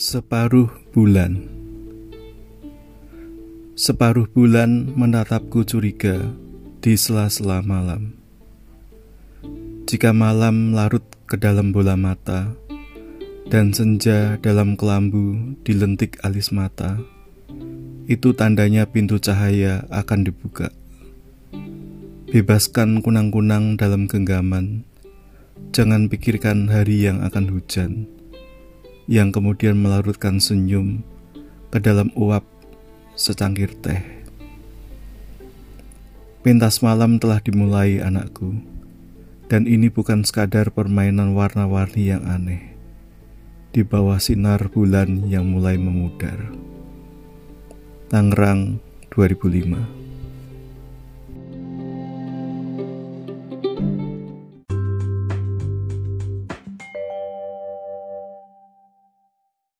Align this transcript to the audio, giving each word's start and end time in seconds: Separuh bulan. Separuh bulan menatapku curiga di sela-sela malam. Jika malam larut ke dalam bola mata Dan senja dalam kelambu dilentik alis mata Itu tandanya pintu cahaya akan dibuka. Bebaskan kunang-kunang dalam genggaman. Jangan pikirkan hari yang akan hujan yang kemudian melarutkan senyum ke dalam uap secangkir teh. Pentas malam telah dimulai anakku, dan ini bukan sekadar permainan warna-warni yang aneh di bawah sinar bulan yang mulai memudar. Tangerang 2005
Separuh 0.00 0.72
bulan. 0.96 1.44
Separuh 3.76 4.32
bulan 4.32 4.96
menatapku 4.96 5.60
curiga 5.68 6.24
di 6.80 6.96
sela-sela 6.96 7.60
malam. 7.60 8.16
Jika 9.84 10.16
malam 10.16 10.72
larut 10.72 11.04
ke 11.28 11.36
dalam 11.36 11.76
bola 11.76 12.00
mata 12.00 12.56
Dan 13.52 13.76
senja 13.76 14.40
dalam 14.40 14.72
kelambu 14.72 15.52
dilentik 15.68 16.16
alis 16.24 16.48
mata 16.48 16.96
Itu 18.08 18.32
tandanya 18.32 18.88
pintu 18.88 19.20
cahaya 19.20 19.84
akan 19.92 20.24
dibuka. 20.24 20.72
Bebaskan 22.32 23.04
kunang-kunang 23.04 23.76
dalam 23.76 24.08
genggaman. 24.08 24.88
Jangan 25.76 26.08
pikirkan 26.08 26.72
hari 26.72 27.04
yang 27.04 27.20
akan 27.20 27.52
hujan 27.52 28.08
yang 29.10 29.34
kemudian 29.34 29.74
melarutkan 29.74 30.38
senyum 30.38 31.02
ke 31.74 31.82
dalam 31.82 32.14
uap 32.14 32.46
secangkir 33.18 33.74
teh. 33.82 33.98
Pentas 36.46 36.78
malam 36.78 37.18
telah 37.18 37.42
dimulai 37.42 37.98
anakku, 37.98 38.62
dan 39.50 39.66
ini 39.66 39.90
bukan 39.90 40.22
sekadar 40.22 40.70
permainan 40.70 41.34
warna-warni 41.34 42.14
yang 42.14 42.22
aneh 42.22 42.70
di 43.74 43.82
bawah 43.82 44.22
sinar 44.22 44.70
bulan 44.70 45.26
yang 45.26 45.50
mulai 45.50 45.74
memudar. 45.74 46.54
Tangerang 48.14 48.78
2005 49.10 49.99